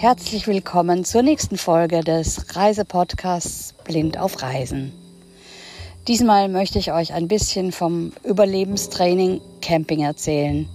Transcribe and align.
Herzlich 0.00 0.46
willkommen 0.46 1.04
zur 1.04 1.20
nächsten 1.20 1.58
Folge 1.58 2.00
des 2.00 2.56
Reisepodcasts 2.56 3.74
Blind 3.84 4.16
auf 4.16 4.40
Reisen. 4.40 4.94
Diesmal 6.08 6.48
möchte 6.48 6.78
ich 6.78 6.90
euch 6.90 7.12
ein 7.12 7.28
bisschen 7.28 7.70
vom 7.70 8.14
Überlebenstraining 8.24 9.42
Camping 9.60 10.00
erzählen. 10.00 10.66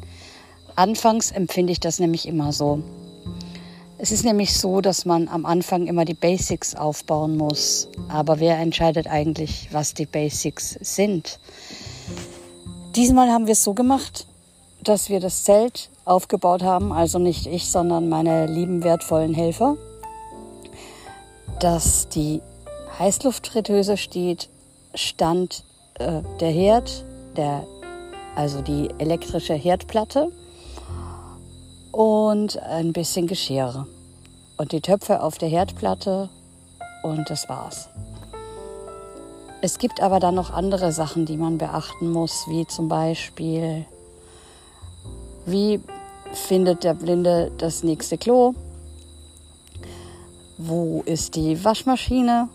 Anfangs 0.75 1.31
empfinde 1.31 1.71
ich 1.71 1.79
das 1.79 1.97
nämlich 1.97 2.27
immer 2.27 2.53
so. 2.53 2.83
Es 3.97 4.11
ist 4.11 4.25
nämlich 4.25 4.53
so, 4.53 4.79
dass 4.79 5.05
man 5.05 5.27
am 5.27 5.47
Anfang 5.47 5.87
immer 5.87 6.05
die 6.05 6.13
Basics 6.13 6.75
aufbauen 6.75 7.35
muss. 7.35 7.87
Aber 8.09 8.39
wer 8.39 8.59
entscheidet 8.59 9.07
eigentlich, 9.07 9.69
was 9.71 9.95
die 9.95 10.05
Basics 10.05 10.77
sind? 10.81 11.39
Diesmal 12.95 13.31
haben 13.31 13.47
wir 13.47 13.53
es 13.53 13.63
so 13.63 13.73
gemacht, 13.73 14.27
dass 14.83 15.09
wir 15.09 15.19
das 15.19 15.45
Zelt 15.45 15.89
aufgebaut 16.05 16.63
haben, 16.63 16.93
also 16.93 17.19
nicht 17.19 17.47
ich, 17.47 17.69
sondern 17.69 18.07
meine 18.07 18.45
lieben 18.45 18.83
wertvollen 18.83 19.33
Helfer, 19.33 19.75
dass 21.59 22.07
die 22.09 22.41
Heißluftfritteuse 22.99 23.97
steht, 23.97 24.49
stand 24.93 25.63
äh, 25.95 26.21
der 26.39 26.51
Herd, 26.51 27.03
der, 27.35 27.65
also 28.35 28.61
die 28.61 28.89
elektrische 28.99 29.53
Herdplatte 29.53 30.31
und 31.91 32.57
ein 32.59 32.93
bisschen 32.93 33.27
Geschirr. 33.27 33.87
Und 34.57 34.71
die 34.71 34.81
Töpfe 34.81 35.21
auf 35.21 35.37
der 35.37 35.49
Herdplatte 35.49 36.29
und 37.03 37.29
das 37.29 37.49
war's. 37.49 37.89
Es 39.61 39.79
gibt 39.79 40.01
aber 40.01 40.19
dann 40.19 40.35
noch 40.35 40.51
andere 40.51 40.91
Sachen, 40.91 41.25
die 41.25 41.37
man 41.37 41.57
beachten 41.57 42.11
muss, 42.11 42.45
wie 42.47 42.67
zum 42.67 42.87
Beispiel, 42.87 43.85
wie 45.45 45.81
findet 46.35 46.83
der 46.83 46.93
Blinde 46.93 47.51
das 47.57 47.83
nächste 47.83 48.17
Klo? 48.17 48.53
Wo 50.57 51.03
ist 51.05 51.35
die 51.35 51.63
Waschmaschine? 51.63 52.49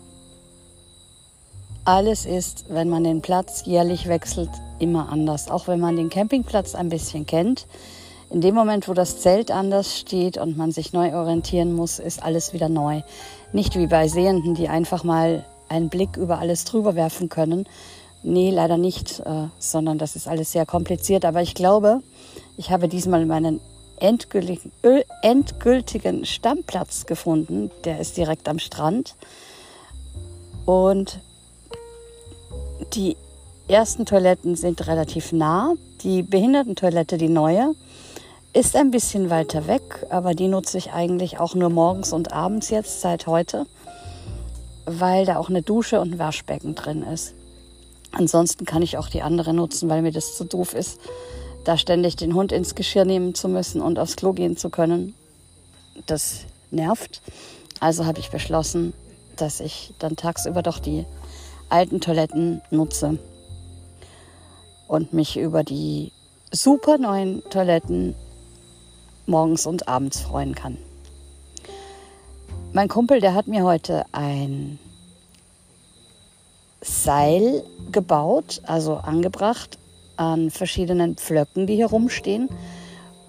Alles 1.83 2.25
ist, 2.25 2.65
wenn 2.69 2.89
man 2.89 3.03
den 3.03 3.21
Platz 3.21 3.63
jährlich 3.65 4.07
wechselt, 4.07 4.49
immer 4.79 5.09
anders. 5.09 5.49
Auch 5.49 5.67
wenn 5.67 5.79
man 5.79 5.95
den 5.95 6.09
Campingplatz 6.09 6.75
ein 6.75 6.89
bisschen 6.89 7.25
kennt, 7.25 7.67
in 8.29 8.39
dem 8.39 8.55
Moment, 8.55 8.87
wo 8.87 8.93
das 8.93 9.19
Zelt 9.19 9.51
anders 9.51 9.97
steht 9.97 10.37
und 10.37 10.57
man 10.57 10.71
sich 10.71 10.93
neu 10.93 11.13
orientieren 11.13 11.73
muss, 11.73 11.99
ist 11.99 12.23
alles 12.23 12.53
wieder 12.53 12.69
neu. 12.69 13.01
Nicht 13.51 13.77
wie 13.77 13.87
bei 13.87 14.07
Sehenden, 14.07 14.55
die 14.55 14.69
einfach 14.69 15.03
mal 15.03 15.45
einen 15.67 15.89
Blick 15.89 16.17
über 16.17 16.39
alles 16.39 16.63
drüber 16.63 16.95
werfen 16.95 17.29
können. 17.29 17.67
Nee, 18.23 18.51
leider 18.51 18.77
nicht, 18.77 19.19
äh, 19.21 19.47
sondern 19.57 19.97
das 19.97 20.15
ist 20.15 20.27
alles 20.27 20.51
sehr 20.51 20.65
kompliziert. 20.65 21.25
Aber 21.25 21.41
ich 21.41 21.55
glaube, 21.55 22.01
ich 22.57 22.69
habe 22.69 22.87
diesmal 22.87 23.25
meinen 23.25 23.59
endgültigen, 23.97 24.71
endgültigen 25.21 26.25
Stammplatz 26.25 27.05
gefunden. 27.05 27.71
Der 27.83 27.99
ist 27.99 28.17
direkt 28.17 28.47
am 28.47 28.59
Strand. 28.59 29.15
Und 30.65 31.19
die 32.93 33.17
ersten 33.67 34.05
Toiletten 34.05 34.55
sind 34.55 34.85
relativ 34.87 35.31
nah. 35.31 35.73
Die 36.03 36.23
Behindertentoilette, 36.23 37.17
die 37.17 37.29
neue, 37.29 37.73
ist 38.53 38.75
ein 38.75 38.91
bisschen 38.91 39.29
weiter 39.29 39.67
weg, 39.67 40.05
aber 40.09 40.33
die 40.33 40.47
nutze 40.47 40.77
ich 40.77 40.91
eigentlich 40.91 41.39
auch 41.39 41.55
nur 41.55 41.69
morgens 41.69 42.11
und 42.11 42.33
abends 42.33 42.69
jetzt 42.69 43.01
seit 43.01 43.25
heute, 43.27 43.65
weil 44.85 45.25
da 45.25 45.37
auch 45.37 45.49
eine 45.49 45.61
Dusche 45.61 46.01
und 46.01 46.13
ein 46.13 46.19
Waschbecken 46.19 46.75
drin 46.75 47.03
ist. 47.03 47.33
Ansonsten 48.11 48.65
kann 48.65 48.81
ich 48.81 48.97
auch 48.97 49.09
die 49.09 49.21
andere 49.21 49.53
nutzen, 49.53 49.89
weil 49.89 50.01
mir 50.01 50.11
das 50.11 50.35
zu 50.35 50.43
doof 50.45 50.73
ist, 50.73 50.99
da 51.63 51.77
ständig 51.77 52.15
den 52.15 52.33
Hund 52.33 52.51
ins 52.51 52.75
Geschirr 52.75 53.05
nehmen 53.05 53.35
zu 53.35 53.47
müssen 53.47 53.81
und 53.81 53.99
aufs 53.99 54.15
Klo 54.15 54.33
gehen 54.33 54.57
zu 54.57 54.69
können. 54.69 55.13
Das 56.07 56.41
nervt. 56.71 57.21
Also 57.79 58.05
habe 58.05 58.19
ich 58.19 58.31
beschlossen, 58.31 58.93
dass 59.37 59.59
ich 59.59 59.93
dann 59.99 60.15
tagsüber 60.15 60.61
doch 60.61 60.79
die 60.79 61.05
alten 61.69 62.01
Toiletten 62.01 62.61
nutze 62.69 63.17
und 64.87 65.13
mich 65.13 65.37
über 65.37 65.63
die 65.63 66.11
super 66.51 66.97
neuen 66.97 67.43
Toiletten 67.49 68.15
morgens 69.25 69.65
und 69.65 69.87
abends 69.87 70.19
freuen 70.19 70.53
kann. 70.53 70.77
Mein 72.73 72.87
Kumpel, 72.87 73.19
der 73.21 73.33
hat 73.33 73.47
mir 73.47 73.63
heute 73.63 74.05
ein 74.11 74.79
Seil 76.81 77.63
gebaut, 77.91 78.61
also 78.65 78.95
angebracht 78.95 79.77
an 80.17 80.51
verschiedenen 80.51 81.15
Pflöcken, 81.15 81.67
die 81.67 81.75
hier 81.75 81.87
rumstehen. 81.87 82.49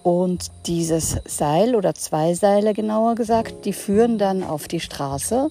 Und 0.03 0.51
dieses 0.65 1.17
Seil 1.25 1.75
oder 1.75 1.95
zwei 1.95 2.33
Seile 2.33 2.73
genauer 2.73 3.15
gesagt, 3.15 3.65
die 3.65 3.73
führen 3.73 4.17
dann 4.17 4.43
auf 4.43 4.67
die 4.67 4.81
Straße. 4.81 5.49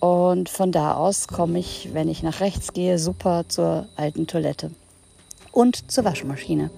Und 0.00 0.48
von 0.48 0.72
da 0.72 0.94
aus 0.94 1.28
komme 1.28 1.58
ich, 1.58 1.90
wenn 1.92 2.08
ich 2.08 2.22
nach 2.22 2.40
rechts 2.40 2.72
gehe, 2.72 2.98
super 2.98 3.44
zur 3.48 3.86
alten 3.96 4.26
Toilette 4.26 4.70
und 5.52 5.90
zur 5.90 6.04
Waschmaschine. 6.04 6.70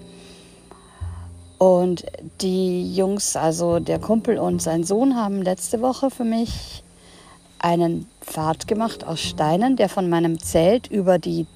Und 1.57 2.05
die 2.41 2.93
Jungs, 2.93 3.37
also 3.37 3.79
der 3.79 3.99
Kumpel 3.99 4.37
und 4.37 4.61
sein 4.61 4.83
Sohn, 4.83 5.15
haben 5.15 5.41
letzte 5.41 5.81
Woche 5.81 6.09
für 6.11 6.25
mich 6.25 6.83
einen 7.63 8.07
Pfad 8.19 8.67
gemacht 8.67 9.05
aus 9.05 9.21
Steinen, 9.21 9.77
der 9.77 9.87
von 9.87 10.09
meinem 10.09 10.37
Zelt 10.37 10.87
über 10.87 11.17
die 11.17 11.47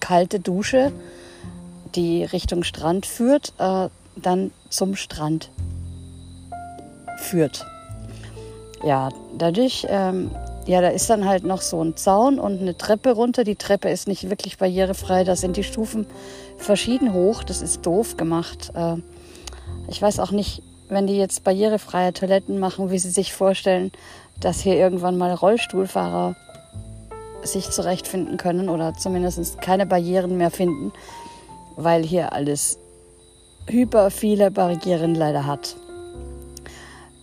kalte 0.00 0.40
Dusche, 0.40 0.92
die 1.94 2.24
Richtung 2.24 2.64
Strand 2.64 3.06
führt, 3.06 3.54
äh, 3.58 3.88
dann 4.16 4.50
zum 4.70 4.96
Strand 4.96 5.50
führt. 7.18 7.64
Ja, 8.84 9.10
dadurch, 9.38 9.86
ähm, 9.88 10.32
ja, 10.66 10.80
da 10.80 10.88
ist 10.88 11.08
dann 11.08 11.26
halt 11.26 11.44
noch 11.44 11.60
so 11.60 11.80
ein 11.82 11.96
Zaun 11.96 12.40
und 12.40 12.60
eine 12.60 12.76
Treppe 12.76 13.12
runter. 13.12 13.44
Die 13.44 13.54
Treppe 13.54 13.90
ist 13.90 14.08
nicht 14.08 14.28
wirklich 14.28 14.58
barrierefrei, 14.58 15.22
da 15.22 15.36
sind 15.36 15.56
die 15.56 15.62
Stufen 15.62 16.06
verschieden 16.58 17.12
hoch. 17.14 17.44
Das 17.44 17.62
ist 17.62 17.86
doof 17.86 18.16
gemacht. 18.16 18.72
Äh, 18.74 18.96
ich 19.88 20.02
weiß 20.02 20.18
auch 20.18 20.32
nicht, 20.32 20.62
wenn 20.94 21.06
die 21.06 21.16
jetzt 21.16 21.44
barrierefreie 21.44 22.12
Toiletten 22.12 22.58
machen, 22.58 22.90
wie 22.90 22.98
sie 22.98 23.10
sich 23.10 23.34
vorstellen, 23.34 23.92
dass 24.40 24.60
hier 24.60 24.76
irgendwann 24.76 25.18
mal 25.18 25.34
Rollstuhlfahrer 25.34 26.36
sich 27.42 27.70
zurechtfinden 27.70 28.38
können 28.38 28.68
oder 28.68 28.94
zumindest 28.94 29.60
keine 29.60 29.84
Barrieren 29.84 30.38
mehr 30.38 30.50
finden, 30.50 30.92
weil 31.76 32.02
hier 32.02 32.32
alles 32.32 32.78
hyper 33.68 34.10
viele 34.10 34.50
Barrieren 34.50 35.14
leider 35.14 35.46
hat. 35.46 35.76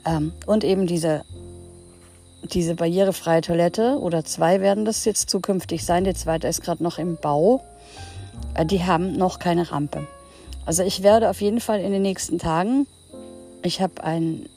Ähm, 0.06 0.34
und 0.46 0.64
eben 0.64 0.86
diese, 0.86 1.24
diese 2.44 2.76
barrierefreie 2.76 3.42
Toilette 3.42 3.98
oder 4.00 4.24
zwei 4.26 4.62
werden 4.62 4.86
das 4.86 5.06
jetzt 5.06 5.30
zukünftig 5.30 5.86
sein. 5.86 6.04
Die 6.04 6.14
zweite 6.14 6.48
ist 6.48 6.62
gerade 6.62 6.84
noch 6.84 6.98
im 6.98 7.18
Bau. 7.18 7.64
Äh, 8.54 8.66
die 8.66 8.84
haben 8.84 9.14
noch 9.14 9.40
keine 9.40 9.72
Rampe. 9.72 10.08
Also 10.66 10.84
ich 10.84 11.04
werde 11.04 11.30
auf 11.30 11.42
jeden 11.42 11.60
Fall 11.60 11.80
in 11.80 11.92
den 11.92 12.02
nächsten 12.02 12.38
Tagen, 12.38 12.86
ich 13.64 13.82
habe 13.82 14.04
ein 14.04 14.48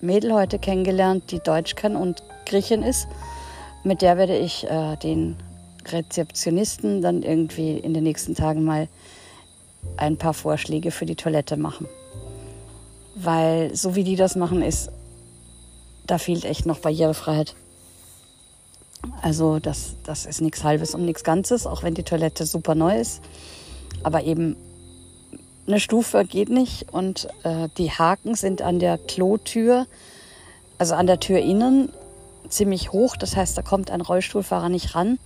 Mädel 0.00 0.32
heute 0.32 0.58
kennengelernt, 0.58 1.30
die 1.30 1.40
Deutsch 1.40 1.74
kann 1.74 1.96
und 1.96 2.22
Griechin 2.46 2.82
ist. 2.82 3.06
Mit 3.84 4.02
der 4.02 4.16
werde 4.16 4.36
ich 4.36 4.64
äh, 4.64 4.96
den 4.96 5.36
Rezeptionisten 5.86 7.02
dann 7.02 7.22
irgendwie 7.22 7.76
in 7.76 7.94
den 7.94 8.04
nächsten 8.04 8.34
Tagen 8.34 8.64
mal 8.64 8.88
ein 9.96 10.16
paar 10.16 10.34
Vorschläge 10.34 10.90
für 10.90 11.06
die 11.06 11.16
Toilette 11.16 11.56
machen. 11.56 11.88
Weil 13.14 13.74
so 13.74 13.94
wie 13.94 14.04
die 14.04 14.16
das 14.16 14.36
machen, 14.36 14.62
ist, 14.62 14.90
da 16.06 16.18
fehlt 16.18 16.44
echt 16.44 16.66
noch 16.66 16.78
Barrierefreiheit. 16.78 17.54
Also 19.20 19.58
das, 19.58 19.96
das 20.04 20.26
ist 20.26 20.40
nichts 20.40 20.62
Halbes 20.62 20.94
und 20.94 21.04
nichts 21.04 21.24
Ganzes, 21.24 21.66
auch 21.66 21.82
wenn 21.82 21.94
die 21.94 22.04
Toilette 22.04 22.46
super 22.46 22.74
neu 22.74 22.98
ist. 22.98 23.20
Aber 24.04 24.22
eben 24.22 24.56
eine 25.66 25.80
Stufe 25.80 26.24
geht 26.24 26.48
nicht 26.48 26.92
und 26.92 27.28
äh, 27.44 27.68
die 27.78 27.90
Haken 27.90 28.34
sind 28.34 28.62
an 28.62 28.78
der 28.78 28.98
Klotür, 28.98 29.86
also 30.78 30.94
an 30.94 31.06
der 31.06 31.20
Tür 31.20 31.38
innen, 31.38 31.90
ziemlich 32.48 32.92
hoch. 32.92 33.16
Das 33.16 33.36
heißt, 33.36 33.56
da 33.56 33.62
kommt 33.62 33.90
ein 33.90 34.00
Rollstuhlfahrer 34.00 34.68
nicht 34.68 34.94
ran. 34.94 35.18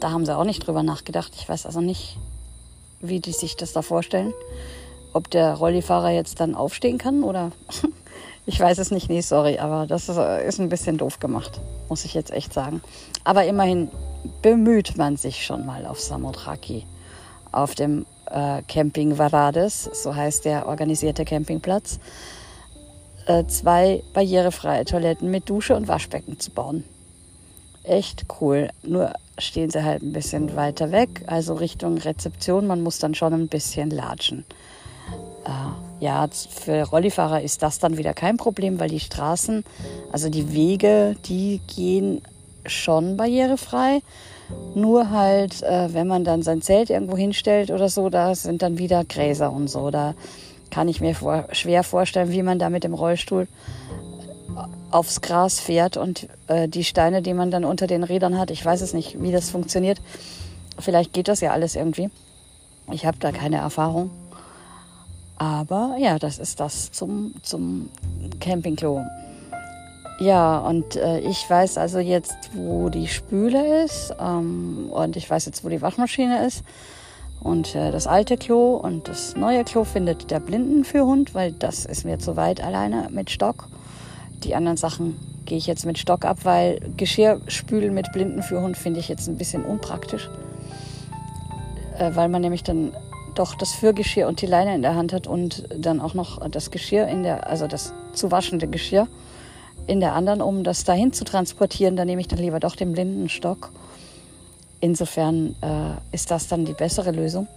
Da 0.00 0.10
haben 0.10 0.26
sie 0.26 0.36
auch 0.36 0.44
nicht 0.44 0.66
drüber 0.66 0.82
nachgedacht. 0.82 1.32
Ich 1.36 1.48
weiß 1.48 1.66
also 1.66 1.80
nicht, 1.80 2.18
wie 3.00 3.20
die 3.20 3.32
sich 3.32 3.56
das 3.56 3.72
da 3.72 3.82
vorstellen. 3.82 4.32
Ob 5.12 5.30
der 5.30 5.54
Rollifahrer 5.54 6.10
jetzt 6.10 6.40
dann 6.40 6.54
aufstehen 6.54 6.98
kann 6.98 7.22
oder 7.22 7.52
ich 8.46 8.58
weiß 8.58 8.78
es 8.78 8.90
nicht. 8.90 9.08
Nee, 9.08 9.20
sorry, 9.20 9.58
aber 9.58 9.86
das 9.86 10.08
ist, 10.08 10.18
ist 10.18 10.60
ein 10.60 10.68
bisschen 10.68 10.98
doof 10.98 11.18
gemacht, 11.18 11.60
muss 11.88 12.04
ich 12.04 12.14
jetzt 12.14 12.30
echt 12.32 12.52
sagen. 12.52 12.82
Aber 13.24 13.44
immerhin 13.44 13.90
bemüht 14.42 14.96
man 14.96 15.16
sich 15.16 15.44
schon 15.44 15.66
mal 15.66 15.86
auf 15.86 16.00
Samothraki, 16.00 16.84
auf 17.52 17.74
dem 17.74 18.06
äh, 18.30 18.62
Camping 18.68 19.18
Varades, 19.18 19.90
so 19.92 20.14
heißt 20.14 20.44
der 20.44 20.66
organisierte 20.66 21.24
Campingplatz, 21.24 21.98
äh, 23.26 23.44
zwei 23.46 24.02
barrierefreie 24.14 24.84
Toiletten 24.84 25.30
mit 25.30 25.48
Dusche 25.48 25.76
und 25.76 25.88
Waschbecken 25.88 26.38
zu 26.38 26.50
bauen. 26.50 26.84
Echt 27.82 28.26
cool. 28.40 28.70
Nur 28.82 29.12
stehen 29.38 29.70
sie 29.70 29.82
halt 29.82 30.02
ein 30.02 30.12
bisschen 30.12 30.54
weiter 30.54 30.92
weg, 30.92 31.22
also 31.26 31.54
Richtung 31.54 31.98
Rezeption. 31.98 32.66
Man 32.66 32.82
muss 32.82 32.98
dann 32.98 33.14
schon 33.14 33.32
ein 33.32 33.48
bisschen 33.48 33.90
latschen. 33.90 34.44
äh, 35.44 36.04
ja, 36.04 36.26
für 36.28 36.82
Rollifahrer 36.84 37.42
ist 37.42 37.62
das 37.62 37.78
dann 37.78 37.98
wieder 37.98 38.14
kein 38.14 38.36
Problem, 38.36 38.80
weil 38.80 38.88
die 38.88 39.00
Straßen, 39.00 39.64
also 40.12 40.30
die 40.30 40.52
Wege, 40.52 41.16
die 41.26 41.60
gehen 41.74 42.22
schon 42.66 43.16
barrierefrei. 43.16 44.02
Nur 44.74 45.10
halt, 45.10 45.62
äh, 45.62 45.94
wenn 45.94 46.06
man 46.06 46.24
dann 46.24 46.42
sein 46.42 46.60
Zelt 46.60 46.90
irgendwo 46.90 47.16
hinstellt 47.16 47.70
oder 47.70 47.88
so, 47.88 48.10
da 48.10 48.34
sind 48.34 48.62
dann 48.62 48.78
wieder 48.78 49.04
Gräser 49.04 49.52
und 49.52 49.68
so. 49.68 49.90
Da 49.90 50.14
kann 50.70 50.88
ich 50.88 51.00
mir 51.00 51.14
vor, 51.14 51.46
schwer 51.52 51.84
vorstellen, 51.84 52.32
wie 52.32 52.42
man 52.42 52.58
da 52.58 52.70
mit 52.70 52.84
dem 52.84 52.94
Rollstuhl 52.94 53.46
aufs 54.90 55.20
Gras 55.20 55.60
fährt 55.60 55.96
und 55.96 56.28
äh, 56.48 56.68
die 56.68 56.84
Steine, 56.84 57.22
die 57.22 57.34
man 57.34 57.50
dann 57.50 57.64
unter 57.64 57.86
den 57.86 58.02
Rädern 58.02 58.38
hat. 58.38 58.50
Ich 58.50 58.64
weiß 58.64 58.80
es 58.80 58.92
nicht, 58.92 59.22
wie 59.22 59.32
das 59.32 59.50
funktioniert. 59.50 60.00
Vielleicht 60.78 61.12
geht 61.12 61.28
das 61.28 61.40
ja 61.40 61.52
alles 61.52 61.76
irgendwie. 61.76 62.10
Ich 62.90 63.06
habe 63.06 63.18
da 63.20 63.30
keine 63.30 63.56
Erfahrung. 63.58 64.10
Aber 65.36 65.96
ja, 65.98 66.18
das 66.18 66.38
ist 66.38 66.60
das 66.60 66.92
zum, 66.92 67.34
zum 67.42 67.88
Campingklo. 68.40 69.02
Ja, 70.20 70.58
und 70.58 70.96
äh, 70.96 71.20
ich 71.20 71.48
weiß 71.48 71.78
also 71.78 71.98
jetzt, 71.98 72.50
wo 72.52 72.90
die 72.90 73.08
Spüle 73.08 73.84
ist 73.84 74.14
ähm, 74.20 74.90
und 74.90 75.16
ich 75.16 75.28
weiß 75.28 75.46
jetzt, 75.46 75.64
wo 75.64 75.70
die 75.70 75.80
Waschmaschine 75.80 76.46
ist. 76.46 76.62
Und 77.40 77.74
äh, 77.74 77.90
das 77.90 78.06
alte 78.06 78.36
Klo 78.36 78.76
und 78.76 79.08
das 79.08 79.34
neue 79.34 79.64
Klo 79.64 79.84
findet 79.84 80.30
der 80.30 80.40
Blindenführhund, 80.40 81.34
weil 81.34 81.52
das 81.52 81.86
ist 81.86 82.04
mir 82.04 82.18
zu 82.18 82.36
weit 82.36 82.62
alleine 82.62 83.08
mit 83.10 83.30
Stock. 83.30 83.68
Die 84.44 84.54
anderen 84.54 84.76
Sachen 84.76 85.16
gehe 85.46 85.56
ich 85.56 85.66
jetzt 85.66 85.86
mit 85.86 85.98
Stock 85.98 86.26
ab, 86.26 86.40
weil 86.42 86.80
Geschirrspülen 86.98 87.94
mit 87.94 88.12
Blindenführhund 88.12 88.76
finde 88.76 89.00
ich 89.00 89.08
jetzt 89.08 89.26
ein 89.26 89.38
bisschen 89.38 89.64
unpraktisch. 89.64 90.28
Äh, 91.98 92.10
weil 92.14 92.28
man 92.28 92.42
nämlich 92.42 92.62
dann 92.62 92.92
doch 93.34 93.54
das 93.54 93.72
Fürgeschirr 93.72 94.28
und 94.28 94.42
die 94.42 94.46
Leine 94.46 94.74
in 94.74 94.82
der 94.82 94.96
Hand 94.96 95.14
hat 95.14 95.26
und 95.26 95.64
dann 95.74 95.98
auch 95.98 96.12
noch 96.12 96.46
das 96.50 96.70
Geschirr 96.70 97.08
in 97.08 97.22
der, 97.22 97.46
also 97.46 97.66
das 97.66 97.94
zu 98.12 98.30
waschende 98.30 98.68
Geschirr 98.68 99.08
in 99.90 99.98
der 99.98 100.14
anderen, 100.14 100.40
um 100.40 100.62
das 100.62 100.84
dahin 100.84 101.12
zu 101.12 101.24
transportieren. 101.24 101.96
Da 101.96 102.04
nehme 102.04 102.20
ich 102.20 102.28
dann 102.28 102.38
lieber 102.38 102.60
doch 102.60 102.76
den 102.76 102.92
Blindenstock. 102.92 103.72
Insofern 104.80 105.56
äh, 105.62 106.14
ist 106.14 106.30
das 106.30 106.46
dann 106.46 106.64
die 106.64 106.74
bessere 106.74 107.10
Lösung. 107.10 107.48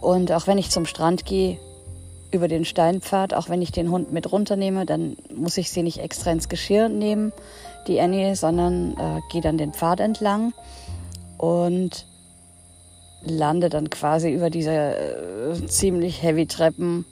Und 0.00 0.32
auch 0.32 0.46
wenn 0.48 0.58
ich 0.58 0.70
zum 0.70 0.86
Strand 0.86 1.24
gehe, 1.24 1.58
über 2.30 2.48
den 2.48 2.64
Steinpfad, 2.64 3.32
auch 3.32 3.48
wenn 3.48 3.62
ich 3.62 3.72
den 3.72 3.90
Hund 3.90 4.12
mit 4.12 4.30
runternehme, 4.30 4.84
dann 4.84 5.16
muss 5.34 5.56
ich 5.56 5.70
sie 5.70 5.82
nicht 5.82 5.98
extra 5.98 6.30
ins 6.30 6.48
Geschirr 6.48 6.88
nehmen, 6.88 7.32
die 7.86 8.00
Annie, 8.00 8.36
sondern 8.36 8.92
äh, 8.98 9.20
gehe 9.32 9.40
dann 9.40 9.56
den 9.56 9.72
Pfad 9.72 10.00
entlang 10.00 10.52
und 11.38 12.04
lande 13.22 13.70
dann 13.70 13.88
quasi 13.88 14.30
über 14.30 14.50
diese 14.50 14.72
äh, 14.72 15.66
ziemlich 15.68 16.22
heavy 16.22 16.46
Treppen 16.46 17.06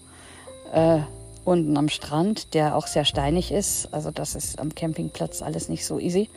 äh, 0.75 0.99
unten 1.47 1.77
am 1.77 1.89
Strand, 1.89 2.55
der 2.55 2.77
auch 2.77 2.87
sehr 2.87 3.05
steinig 3.05 3.53
ist. 3.53 3.93
Also 3.95 4.11
das 4.11 4.35
ist 4.35 4.59
am 4.59 4.75
Campingplatz 4.75 5.43
alles 5.43 5.69
nicht 5.69 5.87
so 5.87 5.99
easy. 5.99 6.29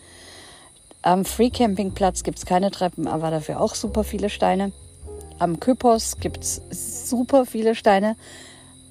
Am 1.02 1.26
Free 1.26 1.50
Campingplatz 1.50 2.24
gibt 2.24 2.38
es 2.38 2.46
keine 2.46 2.72
Treppen, 2.72 3.08
aber 3.08 3.32
dafür 3.32 3.60
auch 3.60 3.74
super 3.74 4.04
viele 4.04 4.30
Steine. 4.30 4.72
Am 5.40 5.60
Kypos 5.60 6.18
gibt 6.20 6.44
es 6.44 6.62
super 7.10 7.46
viele 7.46 7.74
Steine. 7.74 8.16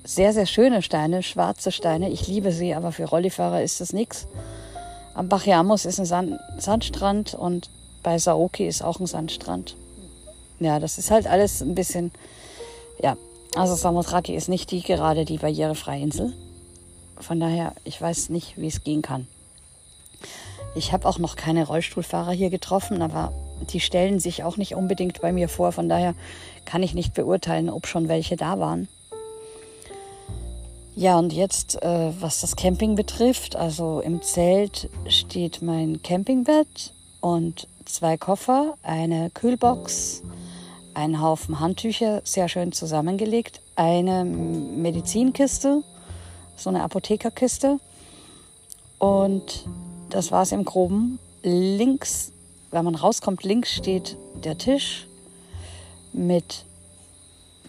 Sehr, 0.05 0.33
sehr 0.33 0.47
schöne 0.47 0.83
Steine, 0.83 1.23
schwarze 1.23 1.71
Steine. 1.71 2.11
Ich 2.11 2.27
liebe 2.27 2.51
sie, 2.51 2.75
aber 2.75 2.93
für 2.93 3.05
Rollifahrer 3.05 3.63
ist 3.63 3.81
das 3.81 3.93
nichts. 3.93 4.27
Am 5.15 5.29
Bachiamos 5.29 5.85
ist 5.85 6.01
ein 6.01 6.07
Sand 6.07 6.41
Sandstrand 6.59 7.35
und 7.35 7.69
bei 8.03 8.19
Saoki 8.19 8.67
ist 8.67 8.83
auch 8.83 9.01
ein 9.01 9.07
Sandstrand. 9.07 9.77
Ja, 10.61 10.81
das 10.81 10.99
ist 10.99 11.11
halt 11.11 11.27
alles 11.27 11.61
ein 11.61 11.75
bisschen, 11.75 12.11
ja, 13.03 13.17
also 13.55 13.75
Samothraki 13.75 14.35
ist 14.35 14.49
nicht 14.49 14.71
die 14.71 14.83
gerade 14.83 15.25
die 15.25 15.39
barrierefreie 15.39 16.03
Insel. 16.03 16.33
Von 17.21 17.41
daher, 17.41 17.75
ich 17.85 18.01
weiß 18.01 18.29
nicht, 18.31 18.57
wie 18.57 18.69
es 18.69 18.85
gehen 18.85 19.03
kann. 19.03 19.27
Ich 20.75 20.93
habe 20.93 21.09
auch 21.09 21.19
noch 21.19 21.37
keine 21.37 21.67
Rollstuhlfahrer 21.67 22.33
hier 22.33 22.51
getroffen, 22.51 23.03
aber 23.03 23.33
die 23.73 23.81
stellen 23.81 24.21
sich 24.21 24.45
auch 24.45 24.57
nicht 24.57 24.75
unbedingt 24.75 25.21
bei 25.21 25.33
mir 25.33 25.49
vor. 25.49 25.73
Von 25.73 25.89
daher 25.89 26.15
kann 26.65 26.83
ich 26.83 26.95
nicht 26.95 27.15
beurteilen, 27.15 27.71
ob 27.71 27.87
schon 27.87 28.09
welche 28.09 28.37
da 28.37 28.59
waren. 28.59 28.89
Ja, 30.95 31.19
und 31.19 31.33
jetzt, 31.33 31.81
äh, 31.83 32.13
was 32.21 32.41
das 32.41 32.57
Camping 32.57 32.97
betrifft, 32.97 33.55
also 33.55 34.01
im 34.01 34.21
Zelt 34.21 34.91
steht 35.09 35.63
mein 35.63 36.03
Campingbett 36.03 36.93
und 37.21 37.69
zwei 37.85 38.17
Koffer, 38.17 38.75
eine 38.83 39.31
Kühlbox, 39.31 40.23
ein 40.99 41.23
Haufen 41.23 41.61
Handtücher, 41.61 42.23
sehr 42.25 42.49
schön 42.49 42.73
zusammengelegt, 42.73 43.61
eine 43.77 44.25
Medizinkiste, 44.25 45.85
so 46.57 46.71
eine 46.71 46.83
Apothekerkiste. 46.83 47.79
Und 48.99 49.65
das 50.11 50.33
war 50.33 50.43
es 50.43 50.51
im 50.51 50.65
Groben. 50.65 51.21
Links, 51.45 52.33
wenn 52.73 52.85
man 52.85 52.97
rauskommt, 52.97 53.45
links 53.45 53.73
steht 53.73 54.17
der 54.43 54.59
Tisch 54.59 55.07
mit 56.13 56.65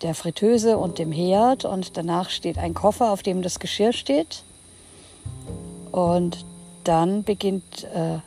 der 0.02 0.16
Fritteuse 0.16 0.80
und 0.80 0.98
dem 0.98 1.12
Herd 1.12 1.66
und 1.66 1.98
danach 1.98 2.32
steht 2.32 2.58
ein 2.58 2.74
Koffer, 2.74 3.12
auf 3.12 3.22
dem 3.22 3.44
das 3.44 3.60
Geschirr 3.60 3.94
steht. 3.94 4.44
Und 5.92 6.46
dann 6.84 7.24
beginnt 7.24 7.84
äh, 7.94 8.20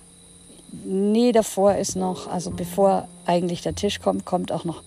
Nee, 0.85 1.33
davor 1.33 1.75
ist 1.75 1.97
noch, 1.97 2.29
also 2.29 2.51
bevor 2.51 3.07
eigentlich 3.27 3.61
der 3.61 3.75
Tisch 3.75 4.01
kommt, 4.01 4.25
kommt 4.25 4.51
auch 4.53 4.65
noch 4.65 4.83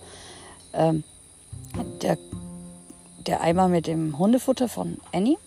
ähm, 0.75 1.03
der, 2.01 2.17
der 3.25 3.41
Eimer 3.41 3.67
mit 3.67 3.87
dem 3.87 4.17
Hundefutter 4.17 4.67
von 4.67 4.97
Annie. 5.13 5.37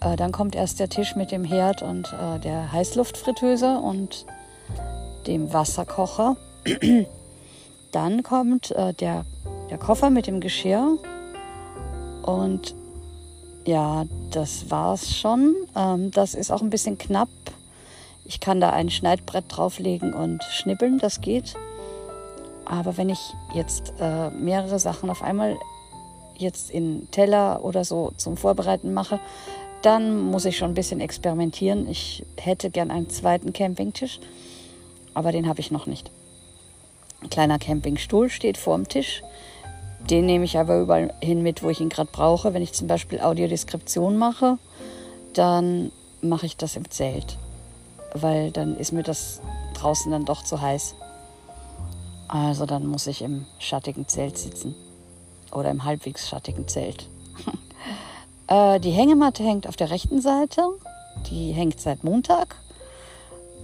Äh, 0.00 0.16
dann 0.16 0.32
kommt 0.32 0.54
erst 0.54 0.80
der 0.80 0.88
Tisch 0.88 1.16
mit 1.16 1.30
dem 1.30 1.44
Herd 1.44 1.82
und 1.82 2.12
äh, 2.12 2.38
der 2.40 2.72
Heißluftfritteuse 2.72 3.78
und 3.78 4.26
dem 5.26 5.52
Wasserkocher. 5.52 6.36
dann 7.92 8.22
kommt 8.22 8.70
äh, 8.72 8.94
der, 8.94 9.24
der 9.70 9.78
Koffer 9.78 10.10
mit 10.10 10.26
dem 10.26 10.40
Geschirr 10.40 10.98
und 12.22 12.74
ja, 13.66 14.04
das 14.30 14.70
war's 14.70 15.14
schon. 15.14 15.54
Ähm, 15.76 16.10
das 16.10 16.34
ist 16.34 16.50
auch 16.50 16.62
ein 16.62 16.70
bisschen 16.70 16.98
knapp 16.98 17.28
ich 18.30 18.38
kann 18.38 18.60
da 18.60 18.70
ein 18.70 18.90
Schneidbrett 18.90 19.46
drauflegen 19.48 20.14
und 20.14 20.44
schnippeln, 20.44 20.98
das 21.00 21.20
geht. 21.20 21.56
Aber 22.70 22.96
wenn 22.96 23.08
ich 23.08 23.34
jetzt 23.52 23.92
äh, 24.00 24.30
mehrere 24.30 24.78
Sachen 24.78 25.10
auf 25.10 25.22
einmal 25.22 25.58
jetzt 26.36 26.70
in 26.70 27.10
Teller 27.10 27.64
oder 27.64 27.84
so 27.84 28.12
zum 28.16 28.36
Vorbereiten 28.36 28.94
mache, 28.94 29.18
dann 29.82 30.20
muss 30.20 30.44
ich 30.44 30.56
schon 30.56 30.70
ein 30.70 30.74
bisschen 30.74 31.00
experimentieren. 31.00 31.88
Ich 31.88 32.24
hätte 32.36 32.70
gern 32.70 32.90
einen 32.90 33.10
zweiten 33.10 33.52
Campingtisch, 33.52 34.20
aber 35.14 35.32
den 35.32 35.48
habe 35.48 35.60
ich 35.60 35.70
noch 35.70 35.86
nicht. 35.86 36.10
Ein 37.22 37.30
kleiner 37.30 37.58
Campingstuhl 37.58 38.30
steht 38.30 38.56
vorm 38.56 38.88
Tisch. 38.88 39.22
Den 40.08 40.26
nehme 40.26 40.44
ich 40.44 40.56
aber 40.56 40.80
überall 40.80 41.12
hin 41.20 41.42
mit, 41.42 41.62
wo 41.62 41.70
ich 41.70 41.80
ihn 41.80 41.88
gerade 41.90 42.10
brauche. 42.10 42.54
Wenn 42.54 42.62
ich 42.62 42.72
zum 42.72 42.86
Beispiel 42.86 43.20
Audiodeskription 43.20 44.16
mache, 44.16 44.58
dann 45.34 45.92
mache 46.22 46.46
ich 46.46 46.56
das 46.56 46.76
im 46.76 46.88
Zelt 46.90 47.36
weil 48.14 48.50
dann 48.50 48.76
ist 48.76 48.92
mir 48.92 49.02
das 49.02 49.40
draußen 49.74 50.10
dann 50.10 50.24
doch 50.24 50.42
zu 50.42 50.60
heiß. 50.60 50.94
Also 52.30 52.64
dann 52.64 52.86
muss 52.86 53.08
ich 53.08 53.22
im 53.22 53.44
schattigen 53.58 54.06
Zelt 54.06 54.38
sitzen 54.38 54.76
oder 55.50 55.68
im 55.68 55.84
halbwegs 55.84 56.28
schattigen 56.28 56.68
Zelt. 56.68 57.08
äh, 58.46 58.78
die 58.78 58.92
Hängematte 58.92 59.42
hängt 59.42 59.66
auf 59.66 59.74
der 59.74 59.90
rechten 59.90 60.20
Seite, 60.20 60.62
die 61.28 61.50
hängt 61.50 61.80
seit 61.80 62.04
Montag 62.04 62.54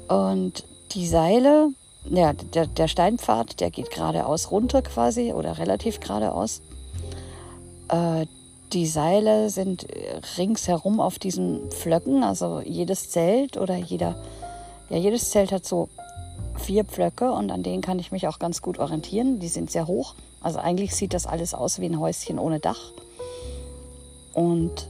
und 0.09 0.65
die 0.93 1.07
Seile, 1.07 1.69
ja, 2.11 2.33
der, 2.33 2.67
der 2.67 2.89
Steinpfad, 2.89 3.61
der 3.61 3.71
geht 3.71 3.93
geradeaus 3.93 4.51
runter 4.51 4.83
quasi 4.83 5.33
oder 5.33 5.59
relativ 5.59 6.01
geradeaus. 6.01 6.61
Äh, 7.89 8.27
die 8.73 8.89
Seile 8.89 9.49
sind 9.49 9.87
ringsherum 10.39 10.99
auf 10.99 11.21
diesen 11.21 11.71
Pflöcken, 11.71 12.25
also 12.25 12.61
jedes 12.65 13.11
Zelt 13.11 13.59
oder 13.59 13.77
jeder, 13.77 14.17
ja, 14.91 14.97
jedes 14.97 15.31
Zelt 15.31 15.53
hat 15.53 15.65
so 15.65 15.89
vier 16.59 16.85
Pflöcke 16.85 17.31
und 17.31 17.51
an 17.51 17.63
denen 17.63 17.83
kann 17.83 17.99
ich 17.99 18.13
mich 18.13 18.29
auch 18.29 18.39
ganz 18.39 18.63
gut 18.63 18.79
orientieren. 18.79 19.39
Die 19.41 19.49
sind 19.49 19.71
sehr 19.71 19.87
hoch. 19.87 20.15
Also 20.41 20.59
eigentlich 20.59 20.95
sieht 20.95 21.15
das 21.15 21.27
alles 21.27 21.55
aus 21.55 21.81
wie 21.81 21.87
ein 21.87 21.99
Häuschen 21.99 22.39
ohne 22.39 22.61
Dach. 22.61 22.93
Und 24.33 24.89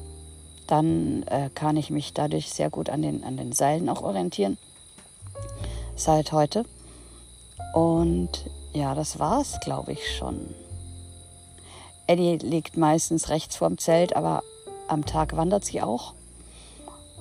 dann 0.66 1.22
äh, 1.24 1.50
kann 1.54 1.76
ich 1.76 1.90
mich 1.90 2.12
dadurch 2.12 2.50
sehr 2.50 2.70
gut 2.70 2.90
an 2.90 3.02
den, 3.02 3.22
an 3.24 3.36
den 3.36 3.52
Seilen 3.52 3.88
auch 3.88 4.02
orientieren. 4.02 4.58
Seit 5.94 6.32
heute. 6.32 6.64
Und 7.72 8.30
ja, 8.72 8.94
das 8.94 9.18
war's, 9.18 9.60
glaube 9.60 9.92
ich, 9.92 10.16
schon. 10.16 10.54
Eddie 12.06 12.36
liegt 12.36 12.76
meistens 12.76 13.28
rechts 13.28 13.56
vorm 13.56 13.78
Zelt, 13.78 14.14
aber 14.14 14.42
am 14.88 15.04
Tag 15.04 15.36
wandert 15.36 15.64
sie 15.64 15.82
auch. 15.82 16.14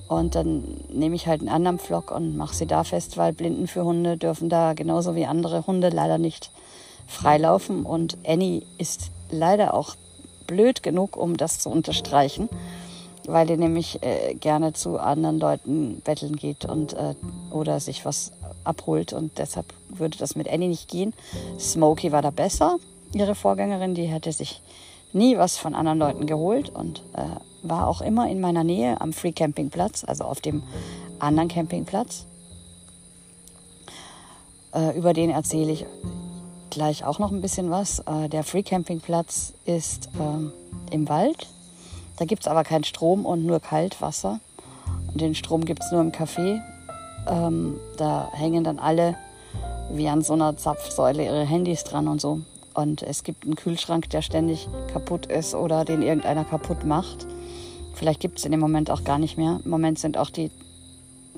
Und 0.08 0.34
dann 0.34 0.62
nehme 0.88 1.16
ich 1.16 1.26
halt 1.26 1.40
einen 1.40 1.48
anderen 1.48 1.78
Flock 1.78 2.10
und 2.10 2.36
mache 2.36 2.54
sie 2.54 2.66
da 2.66 2.84
fest, 2.84 3.16
weil 3.16 3.32
Blinden 3.32 3.66
für 3.66 3.84
Hunde 3.84 4.16
dürfen 4.16 4.48
da 4.48 4.72
genauso 4.74 5.16
wie 5.16 5.26
andere 5.26 5.66
Hunde 5.66 5.88
leider 5.88 6.18
nicht 6.18 6.50
freilaufen. 7.06 7.84
Und 7.84 8.16
Annie 8.26 8.62
ist 8.78 9.10
leider 9.30 9.74
auch 9.74 9.96
blöd 10.46 10.82
genug, 10.82 11.16
um 11.16 11.36
das 11.36 11.58
zu 11.58 11.70
unterstreichen, 11.70 12.48
weil 13.26 13.46
die 13.46 13.56
nämlich 13.56 14.02
äh, 14.02 14.34
gerne 14.34 14.72
zu 14.72 14.98
anderen 14.98 15.40
Leuten 15.40 16.00
betteln 16.04 16.36
geht 16.36 16.64
und 16.64 16.92
äh, 16.92 17.14
oder 17.50 17.80
sich 17.80 18.04
was 18.04 18.32
abholt 18.62 19.12
und 19.12 19.38
deshalb 19.38 19.66
würde 19.88 20.18
das 20.18 20.36
mit 20.36 20.48
Annie 20.48 20.68
nicht 20.68 20.88
gehen. 20.88 21.12
Smokey 21.58 22.12
war 22.12 22.22
da 22.22 22.30
besser, 22.30 22.78
ihre 23.12 23.34
Vorgängerin, 23.34 23.94
die 23.94 24.06
hätte 24.06 24.32
sich 24.32 24.60
nie 25.12 25.36
was 25.38 25.56
von 25.56 25.74
anderen 25.74 25.98
Leuten 25.98 26.26
geholt 26.26 26.68
und 26.70 27.02
äh, 27.14 27.22
war 27.68 27.88
auch 27.88 28.00
immer 28.00 28.28
in 28.30 28.40
meiner 28.40 28.64
Nähe 28.64 29.00
am 29.00 29.12
Free 29.12 29.32
Campingplatz, 29.32 30.04
also 30.04 30.24
auf 30.24 30.40
dem 30.40 30.62
anderen 31.18 31.48
Campingplatz. 31.48 32.26
Äh, 34.74 34.96
über 34.96 35.12
den 35.12 35.30
erzähle 35.30 35.72
ich 35.72 35.86
gleich 36.70 37.04
auch 37.04 37.18
noch 37.18 37.32
ein 37.32 37.40
bisschen 37.40 37.70
was. 37.70 38.00
Äh, 38.00 38.28
der 38.28 38.44
Free 38.44 38.62
Campingplatz 38.62 39.54
ist 39.64 40.10
ähm, 40.20 40.52
im 40.90 41.08
Wald. 41.08 41.48
Da 42.18 42.24
gibt 42.24 42.42
es 42.42 42.48
aber 42.48 42.64
keinen 42.64 42.84
Strom 42.84 43.24
und 43.24 43.44
nur 43.44 43.60
Kaltwasser. 43.60 44.40
Und 45.08 45.20
den 45.20 45.34
Strom 45.34 45.64
gibt 45.64 45.82
es 45.82 45.92
nur 45.92 46.00
im 46.00 46.12
Café. 46.12 46.60
Ähm, 47.26 47.76
da 47.96 48.30
hängen 48.32 48.64
dann 48.64 48.78
alle 48.78 49.16
wie 49.90 50.08
an 50.08 50.22
so 50.22 50.34
einer 50.34 50.56
Zapfsäule 50.56 51.24
ihre 51.24 51.44
Handys 51.44 51.84
dran 51.84 52.08
und 52.08 52.20
so. 52.20 52.40
Und 52.74 53.02
es 53.02 53.24
gibt 53.24 53.44
einen 53.44 53.56
Kühlschrank, 53.56 54.10
der 54.10 54.20
ständig 54.20 54.68
kaputt 54.92 55.26
ist 55.26 55.54
oder 55.54 55.84
den 55.84 56.02
irgendeiner 56.02 56.44
kaputt 56.44 56.84
macht. 56.84 57.26
Vielleicht 57.96 58.20
gibt 58.20 58.36
es 58.36 58.42
den 58.42 58.52
im 58.52 58.60
Moment 58.60 58.90
auch 58.90 59.04
gar 59.04 59.18
nicht 59.18 59.38
mehr. 59.38 59.60
Im 59.64 59.70
Moment 59.70 59.98
sind 59.98 60.18
auch 60.18 60.28
die 60.28 60.50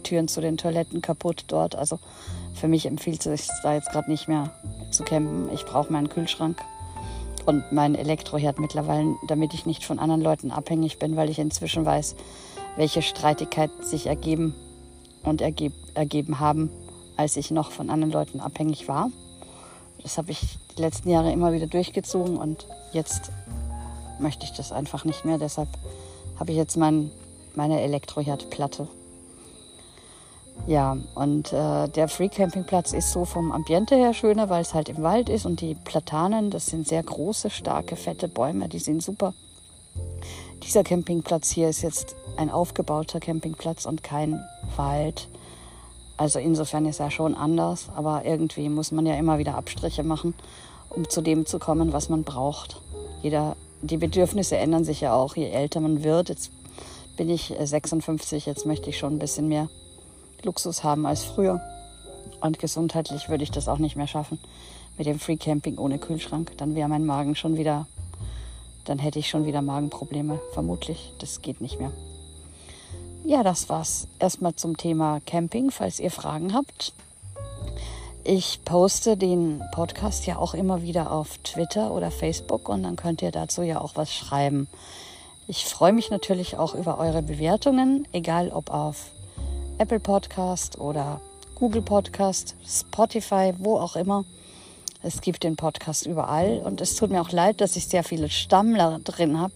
Türen 0.03 0.27
zu 0.27 0.41
den 0.41 0.57
Toiletten 0.57 1.01
kaputt 1.03 1.45
dort. 1.47 1.77
Also 1.77 2.01
für 2.55 2.67
mich 2.67 2.87
empfiehlt 2.87 3.25
es 3.25 3.47
sich 3.47 3.57
da 3.63 3.75
jetzt 3.75 3.91
gerade 3.91 4.11
nicht 4.11 4.27
mehr 4.27 4.53
zu 4.91 5.05
campen. 5.05 5.49
Ich 5.55 5.65
brauche 5.65 5.93
meinen 5.93 6.09
Kühlschrank 6.09 6.61
und 7.47 7.71
meinen 7.71 7.95
Elektroherd 7.95 8.59
mittlerweile, 8.59 9.15
damit 9.29 9.55
ich 9.55 9.67
nicht 9.67 9.85
von 9.85 10.01
anderen 10.01 10.21
Leuten 10.21 10.51
abhängig 10.51 10.99
bin, 10.99 11.17
weil 11.17 11.31
ich 11.31 11.39
inzwischen 11.39 11.85
weiß, 11.85 12.17
welche 12.77 13.03
Streitigkeiten 13.03 13.85
sich 13.85 14.07
ergeben 14.07 14.55
und 15.23 15.41
ergeb 15.41 15.73
ergeben 15.95 16.41
haben, 16.41 16.71
als 17.17 17.37
ich 17.37 17.53
noch 17.53 17.71
von 17.71 17.89
anderen 17.89 18.13
Leuten 18.13 18.41
abhängig 18.41 18.89
war. 18.89 19.11
Das 20.03 20.19
habe 20.19 20.33
ich 20.33 20.59
die 20.77 20.83
letzten 20.83 21.11
Jahre 21.11 21.33
immer 21.33 21.53
wieder 21.53 21.67
durchgezogen 21.69 22.37
und 22.37 22.67
jetzt 22.93 23.31
möchte 24.19 24.45
ich 24.45 24.53
das 24.53 24.73
einfach 24.73 25.05
nicht 25.05 25.25
mehr. 25.25 25.39
Deshalb 25.39 25.69
habe 26.39 26.53
ich 26.53 26.57
jetzt 26.57 26.77
mein, 26.77 27.11
meine 27.55 27.81
Elektroherdplatte. 27.81 28.89
Ja, 30.67 30.99
und 31.15 31.53
äh, 31.53 31.89
der 31.89 32.09
Free 32.09 32.29
Campingplatz 32.29 32.93
ist 32.93 33.13
so 33.13 33.25
vom 33.25 33.53
Ambiente 33.53 33.95
her 33.97 34.13
schöner, 34.13 34.51
weil 34.51 34.63
es 34.63 34.75
halt 34.75 34.89
im 34.89 35.03
Wald 35.03 35.29
ist 35.29 35.47
und 35.47 35.61
die 35.61 35.75
Platanen, 35.75 36.51
das 36.51 36.67
sind 36.67 36.87
sehr 36.87 37.03
große, 37.03 37.49
starke, 37.49 37.97
fette 37.97 38.29
Bäume, 38.29 38.69
die 38.69 38.79
sind 38.79 39.03
super. 39.03 39.35
Dieser 40.63 40.85
Campingplatz 40.85 41.51
hier 41.51 41.69
ist 41.69 41.83
jetzt 41.83 42.17
ein 42.37 42.51
aufgebauter 42.51 43.21
Campingplatz 43.21 43.87
und 43.87 44.03
kein 44.03 44.45
Wald. 44.77 45.29
Also 46.17 46.39
insofern 46.39 46.85
ist 46.87 47.01
er 47.01 47.11
schon 47.11 47.35
anders, 47.35 47.89
aber 47.95 48.25
irgendwie 48.25 48.69
muss 48.69 48.93
man 48.93 49.07
ja 49.07 49.15
immer 49.15 49.39
wieder 49.39 49.57
Abstriche 49.57 50.03
machen, 50.03 50.35
um 50.91 51.09
zu 51.09 51.23
dem 51.23 51.47
zu 51.47 51.59
kommen, 51.59 51.93
was 51.93 52.09
man 52.09 52.25
braucht. 52.25 52.83
Jeder, 53.23 53.57
die 53.83 53.97
Bedürfnisse 53.97 54.57
ändern 54.57 54.85
sich 54.85 55.01
ja 55.01 55.15
auch, 55.15 55.37
je 55.37 55.49
älter 55.49 55.81
man 55.81 56.03
wird. 56.03 56.29
Jetzt 56.29 56.51
bin 57.17 57.31
ich 57.31 57.55
56, 57.63 58.47
jetzt 58.47 58.67
möchte 58.67 58.91
ich 58.91 58.99
schon 58.99 59.15
ein 59.15 59.19
bisschen 59.19 59.49
mehr 59.49 59.69
Luxus 60.43 60.85
haben 60.85 61.07
als 61.07 61.25
früher. 61.25 61.61
Und 62.41 62.59
gesundheitlich 62.59 63.29
würde 63.29 63.45
ich 63.45 63.51
das 63.51 63.69
auch 63.69 63.79
nicht 63.79 63.97
mehr 63.97 64.07
schaffen 64.07 64.39
mit 64.97 65.07
dem 65.07 65.19
Free 65.19 65.37
Camping 65.37 65.79
ohne 65.79 65.99
Kühlschrank. 65.99 66.53
Dann 66.57 66.75
wäre 66.75 66.89
mein 66.89 67.07
Magen 67.07 67.35
schon 67.35 67.57
wieder, 67.57 67.87
dann 68.85 68.99
hätte 68.99 69.19
ich 69.19 69.29
schon 69.29 69.47
wieder 69.47 69.63
Magenprobleme, 69.63 70.41
vermutlich. 70.53 71.13
Das 71.19 71.43
geht 71.43 71.61
nicht 71.61 71.79
mehr. 71.81 71.93
Ja, 73.25 73.43
das 73.43 73.69
war's 73.69 74.07
erstmal 74.19 74.55
zum 74.55 74.77
Thema 74.77 75.21
Camping, 75.27 75.71
falls 75.71 76.01
ihr 76.01 76.11
Fragen 76.11 76.55
habt. 76.55 76.93
Ich 78.31 78.63
poste 78.63 79.17
den 79.17 79.63
Podcast 79.73 80.27
ja 80.27 80.37
auch 80.37 80.53
immer 80.53 80.83
wieder 80.83 81.13
auf 81.13 81.39
Twitter 81.39 81.91
oder 81.93 82.11
Facebook 82.11 82.69
und 82.69 82.83
dann 82.83 82.95
könnt 82.95 83.23
ihr 83.23 83.31
dazu 83.31 83.63
ja 83.63 83.81
auch 83.81 83.93
was 83.97 84.13
schreiben. 84.13 84.69
Ich 85.47 85.65
freue 85.65 85.95
mich 85.95 86.11
natürlich 86.11 86.59
auch 86.59 86.75
über 86.75 86.99
eure 86.99 87.23
Bewertungen, 87.23 88.07
egal 88.13 88.51
ob 88.51 88.71
auf 88.71 89.13
Apple 89.79 89.99
Podcast 89.99 90.79
oder 90.79 91.23
Google 91.55 91.81
Podcast, 91.81 92.55
Spotify, 92.67 93.55
wo 93.57 93.79
auch 93.79 93.97
immer. 93.97 94.27
Es 95.03 95.23
gibt 95.23 95.43
den 95.43 95.57
Podcast 95.57 96.05
überall 96.05 96.59
und 96.59 96.83
es 96.83 96.97
tut 96.97 97.09
mir 97.09 97.23
auch 97.23 97.33
leid, 97.33 97.63
dass 97.63 97.77
ich 97.77 97.87
sehr 97.87 98.05
viele 98.05 98.29
Stammler 98.29 99.01
drin 99.05 99.41
habe, 99.41 99.55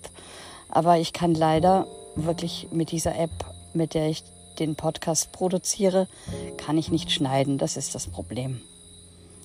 aber 0.70 0.96
ich 0.96 1.12
kann 1.12 1.34
leider 1.34 1.86
wirklich 2.16 2.68
mit 2.70 2.90
dieser 2.90 3.18
App, 3.18 3.32
mit 3.74 3.92
der 3.92 4.08
ich 4.08 4.24
den 4.58 4.76
Podcast 4.76 5.32
produziere, 5.32 6.08
kann 6.56 6.78
ich 6.78 6.90
nicht 6.90 7.10
schneiden. 7.10 7.58
Das 7.58 7.76
ist 7.76 7.94
das 7.94 8.06
Problem. 8.06 8.60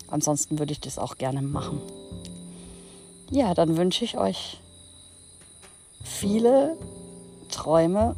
Ansonsten 0.08 0.60
würde 0.60 0.72
ich 0.72 0.80
das 0.80 0.98
auch 0.98 1.18
gerne 1.18 1.42
machen. 1.42 1.82
Ja, 3.30 3.54
dann 3.54 3.78
wünsche 3.78 4.06
ich 4.06 4.18
euch 4.18 4.62
viele 6.04 6.78
Träume 7.50 8.16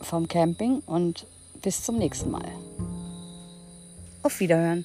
vom 0.00 0.28
Camping 0.28 0.80
und 0.86 1.26
bis 1.62 1.82
zum 1.82 1.98
nächsten 1.98 2.30
Mal. 2.30 2.46
Auf 4.22 4.38
Wiederhören. 4.40 4.84